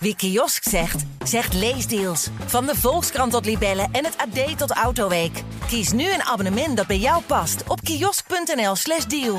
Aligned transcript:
Wie 0.00 0.16
kiosk 0.16 0.68
zegt, 0.68 1.04
zegt 1.24 1.54
leesdeals. 1.54 2.28
Van 2.46 2.66
de 2.66 2.74
Volkskrant 2.74 3.32
tot 3.32 3.46
Libellen 3.46 3.88
en 3.92 4.04
het 4.04 4.16
AD 4.16 4.58
tot 4.58 4.70
Autoweek. 4.70 5.42
Kies 5.66 5.92
nu 5.92 6.02
een 6.02 6.22
abonnement 6.22 6.76
dat 6.76 6.86
bij 6.86 6.98
jou 6.98 7.22
past 7.22 7.68
op 7.68 7.80
kiosk.nl/slash 7.80 9.04
deal. 9.04 9.38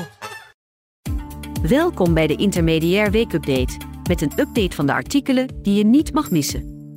Welkom 1.62 2.14
bij 2.14 2.26
de 2.26 2.36
Intermediair 2.36 3.10
Weekupdate. 3.10 3.76
Met 4.08 4.20
een 4.20 4.32
update 4.36 4.76
van 4.76 4.86
de 4.86 4.92
artikelen 4.92 5.48
die 5.62 5.74
je 5.74 5.84
niet 5.84 6.12
mag 6.12 6.30
missen. 6.30 6.94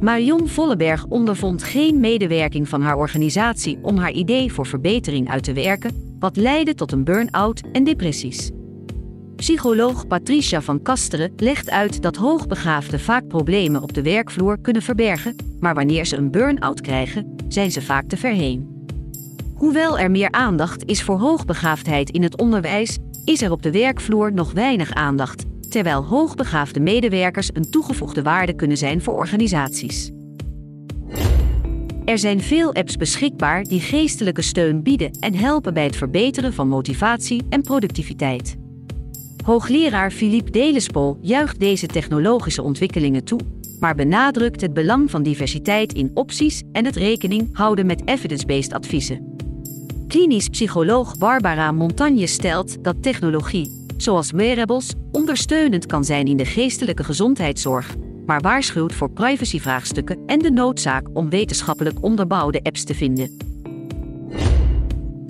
Marion 0.00 0.48
Volleberg 0.48 1.04
ondervond 1.04 1.62
geen 1.62 2.00
medewerking 2.00 2.68
van 2.68 2.82
haar 2.82 2.96
organisatie 2.96 3.78
om 3.82 3.96
haar 3.96 4.12
idee 4.12 4.52
voor 4.52 4.66
verbetering 4.66 5.30
uit 5.30 5.44
te 5.44 5.52
werken, 5.52 6.16
wat 6.18 6.36
leidde 6.36 6.74
tot 6.74 6.92
een 6.92 7.04
burn-out 7.04 7.62
en 7.72 7.84
depressies. 7.84 8.50
Psycholoog 9.40 10.06
Patricia 10.06 10.60
van 10.60 10.82
Kasteren 10.82 11.32
legt 11.36 11.70
uit 11.70 12.02
dat 12.02 12.16
hoogbegaafden 12.16 13.00
vaak 13.00 13.28
problemen 13.28 13.82
op 13.82 13.94
de 13.94 14.02
werkvloer 14.02 14.60
kunnen 14.60 14.82
verbergen, 14.82 15.36
maar 15.60 15.74
wanneer 15.74 16.04
ze 16.04 16.16
een 16.16 16.30
burn-out 16.30 16.80
krijgen, 16.80 17.34
zijn 17.48 17.70
ze 17.70 17.82
vaak 17.82 18.08
te 18.08 18.16
ver 18.16 18.32
heen. 18.32 18.86
Hoewel 19.54 19.98
er 19.98 20.10
meer 20.10 20.30
aandacht 20.30 20.84
is 20.84 21.02
voor 21.02 21.18
hoogbegaafdheid 21.18 22.10
in 22.10 22.22
het 22.22 22.40
onderwijs, 22.40 22.98
is 23.24 23.42
er 23.42 23.50
op 23.50 23.62
de 23.62 23.70
werkvloer 23.70 24.32
nog 24.32 24.52
weinig 24.52 24.92
aandacht, 24.92 25.44
terwijl 25.68 26.04
hoogbegaafde 26.04 26.80
medewerkers 26.80 27.50
een 27.52 27.70
toegevoegde 27.70 28.22
waarde 28.22 28.54
kunnen 28.54 28.76
zijn 28.76 29.02
voor 29.02 29.14
organisaties. 29.14 30.10
Er 32.04 32.18
zijn 32.18 32.40
veel 32.40 32.74
apps 32.74 32.96
beschikbaar 32.96 33.64
die 33.64 33.80
geestelijke 33.80 34.42
steun 34.42 34.82
bieden 34.82 35.10
en 35.20 35.34
helpen 35.34 35.74
bij 35.74 35.84
het 35.84 35.96
verbeteren 35.96 36.52
van 36.52 36.68
motivatie 36.68 37.42
en 37.48 37.62
productiviteit. 37.62 38.59
Hoogleraar 39.44 40.10
Philippe 40.10 40.50
Delespol 40.50 41.18
juicht 41.20 41.60
deze 41.60 41.86
technologische 41.86 42.62
ontwikkelingen 42.62 43.24
toe, 43.24 43.40
maar 43.78 43.94
benadrukt 43.94 44.60
het 44.60 44.72
belang 44.72 45.10
van 45.10 45.22
diversiteit 45.22 45.92
in 45.92 46.10
opties 46.14 46.62
en 46.72 46.84
het 46.84 46.96
rekening 46.96 47.48
houden 47.52 47.86
met 47.86 48.02
evidence-based 48.04 48.72
adviezen. 48.72 49.34
Klinisch 50.08 50.48
psycholoog 50.48 51.18
Barbara 51.18 51.72
Montagne 51.72 52.26
stelt 52.26 52.84
dat 52.84 53.02
technologie, 53.02 53.86
zoals 53.96 54.30
wearables, 54.30 54.92
ondersteunend 55.12 55.86
kan 55.86 56.04
zijn 56.04 56.26
in 56.26 56.36
de 56.36 56.44
geestelijke 56.44 57.04
gezondheidszorg, 57.04 57.94
maar 58.26 58.40
waarschuwt 58.40 58.94
voor 58.94 59.10
privacyvraagstukken 59.10 60.18
en 60.26 60.38
de 60.38 60.50
noodzaak 60.50 61.08
om 61.12 61.30
wetenschappelijk 61.30 62.02
onderbouwde 62.02 62.62
apps 62.62 62.84
te 62.84 62.94
vinden. 62.94 63.49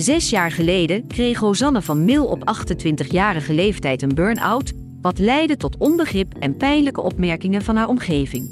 Zes 0.00 0.30
jaar 0.30 0.50
geleden 0.50 1.06
kreeg 1.06 1.40
Rosanne 1.40 1.82
van 1.82 2.04
Mil 2.04 2.26
op 2.26 2.52
28-jarige 2.66 3.52
leeftijd 3.52 4.02
een 4.02 4.14
burn-out, 4.14 4.72
wat 5.00 5.18
leidde 5.18 5.56
tot 5.56 5.76
onbegrip 5.76 6.34
en 6.38 6.56
pijnlijke 6.56 7.00
opmerkingen 7.00 7.62
van 7.62 7.76
haar 7.76 7.88
omgeving. 7.88 8.50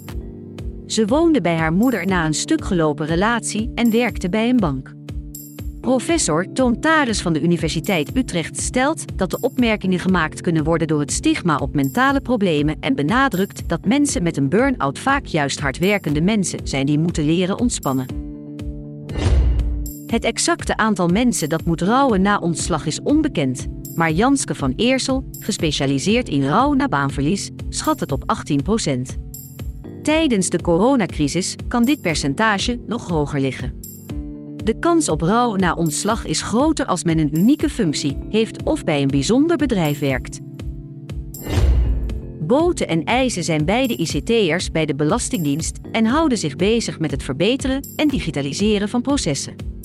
Ze 0.86 1.06
woonde 1.06 1.40
bij 1.40 1.56
haar 1.56 1.72
moeder 1.72 2.06
na 2.06 2.26
een 2.26 2.34
stuk 2.34 2.64
gelopen 2.64 3.06
relatie 3.06 3.72
en 3.74 3.90
werkte 3.90 4.28
bij 4.28 4.48
een 4.48 4.56
bank. 4.56 4.94
Professor 5.80 6.52
Toon 6.52 6.80
Taris 6.80 7.22
van 7.22 7.32
de 7.32 7.42
Universiteit 7.42 8.16
Utrecht 8.16 8.60
stelt 8.60 9.18
dat 9.18 9.30
de 9.30 9.40
opmerkingen 9.40 9.98
gemaakt 9.98 10.40
kunnen 10.40 10.64
worden 10.64 10.86
door 10.86 11.00
het 11.00 11.12
stigma 11.12 11.56
op 11.56 11.74
mentale 11.74 12.20
problemen 12.20 12.76
en 12.80 12.94
benadrukt 12.94 13.68
dat 13.68 13.84
mensen 13.84 14.22
met 14.22 14.36
een 14.36 14.48
burn-out 14.48 14.98
vaak 14.98 15.24
juist 15.24 15.60
hardwerkende 15.60 16.20
mensen 16.20 16.60
zijn 16.62 16.86
die 16.86 16.98
moeten 16.98 17.24
leren 17.24 17.58
ontspannen. 17.58 18.17
Het 20.10 20.24
exacte 20.24 20.76
aantal 20.76 21.08
mensen 21.08 21.48
dat 21.48 21.64
moet 21.64 21.80
rouwen 21.80 22.22
na 22.22 22.38
ontslag 22.38 22.86
is 22.86 23.00
onbekend, 23.02 23.66
maar 23.94 24.12
Janske 24.12 24.54
van 24.54 24.72
Eersel, 24.76 25.28
gespecialiseerd 25.38 26.28
in 26.28 26.46
rouw 26.46 26.72
na 26.72 26.88
baanverlies, 26.88 27.50
schat 27.68 28.00
het 28.00 28.12
op 28.12 28.22
18% 28.86 29.00
Tijdens 30.02 30.48
de 30.48 30.60
coronacrisis 30.60 31.54
kan 31.68 31.84
dit 31.84 32.00
percentage 32.00 32.80
nog 32.86 33.08
hoger 33.08 33.40
liggen. 33.40 33.80
De 34.64 34.78
kans 34.78 35.08
op 35.08 35.20
rouw 35.20 35.56
na 35.56 35.74
ontslag 35.74 36.26
is 36.26 36.42
groter 36.42 36.86
als 36.86 37.04
men 37.04 37.18
een 37.18 37.38
unieke 37.38 37.70
functie 37.70 38.18
heeft 38.30 38.62
of 38.62 38.84
bij 38.84 39.02
een 39.02 39.08
bijzonder 39.08 39.56
bedrijf 39.56 39.98
werkt. 39.98 40.40
Boten 42.40 42.88
en 42.88 43.04
eisen 43.04 43.44
zijn 43.44 43.64
beide 43.64 43.96
ICT'ers 43.96 44.70
bij 44.70 44.86
de 44.86 44.94
Belastingdienst 44.94 45.78
en 45.92 46.06
houden 46.06 46.38
zich 46.38 46.56
bezig 46.56 46.98
met 46.98 47.10
het 47.10 47.22
verbeteren 47.22 47.86
en 47.96 48.08
digitaliseren 48.08 48.88
van 48.88 49.02
processen. 49.02 49.77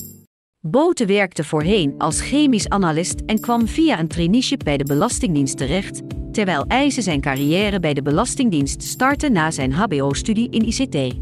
Boten 0.66 1.06
werkte 1.06 1.44
voorheen 1.44 1.94
als 1.98 2.20
chemisch 2.20 2.68
analist 2.68 3.20
en 3.26 3.40
kwam 3.40 3.68
via 3.68 3.98
een 3.98 4.08
traineeship 4.08 4.64
bij 4.64 4.76
de 4.76 4.84
Belastingdienst 4.84 5.56
terecht, 5.56 6.02
terwijl 6.32 6.64
IJzen 6.66 7.02
zijn 7.02 7.20
carrière 7.20 7.80
bij 7.80 7.94
de 7.94 8.02
Belastingdienst 8.02 8.82
startte 8.82 9.28
na 9.28 9.50
zijn 9.50 9.72
HBO-studie 9.72 10.50
in 10.50 10.66
ICT. 10.66 11.14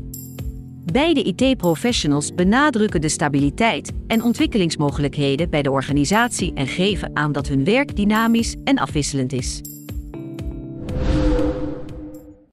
Beide 0.92 1.22
IT-professionals 1.22 2.34
benadrukken 2.34 3.00
de 3.00 3.08
stabiliteit 3.08 3.92
en 4.06 4.22
ontwikkelingsmogelijkheden 4.22 5.50
bij 5.50 5.62
de 5.62 5.70
organisatie 5.70 6.54
en 6.54 6.66
geven 6.66 7.16
aan 7.16 7.32
dat 7.32 7.48
hun 7.48 7.64
werk 7.64 7.96
dynamisch 7.96 8.56
en 8.64 8.78
afwisselend 8.78 9.32
is. 9.32 9.60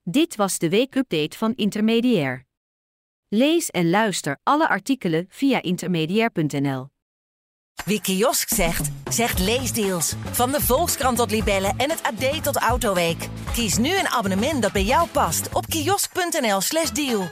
Dit 0.03 0.35
was 0.35 0.57
de 0.57 0.69
weekupdate 0.69 1.37
van 1.37 1.53
Intermediair. 1.55 2.48
Lees 3.31 3.69
en 3.69 3.89
luister 3.89 4.39
alle 4.43 4.69
artikelen 4.69 5.25
via 5.29 5.61
intermediair.nl. 5.61 6.89
Wie 7.85 8.01
kiosk 8.01 8.49
zegt, 8.49 8.89
zegt 9.09 9.39
leesdeals. 9.39 10.13
Van 10.31 10.51
de 10.51 10.61
Volkskrant 10.61 11.17
tot 11.17 11.31
Libellen 11.31 11.73
en 11.77 11.89
het 11.89 12.03
AD 12.03 12.43
tot 12.43 12.57
Autoweek. 12.57 13.27
Kies 13.53 13.77
nu 13.77 13.97
een 13.99 14.07
abonnement 14.07 14.61
dat 14.61 14.71
bij 14.71 14.83
jou 14.83 15.07
past 15.07 15.49
op 15.53 15.65
kiosk.nl/slash 15.65 16.89
deal. 16.91 17.29